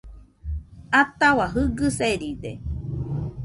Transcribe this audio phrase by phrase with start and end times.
[1.01, 2.51] Atahua Jɨgɨ seride